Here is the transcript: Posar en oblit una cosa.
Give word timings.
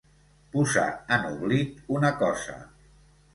Posar 0.53 0.85
en 1.17 1.27
oblit 1.33 1.85
una 1.99 2.11
cosa. 2.23 2.57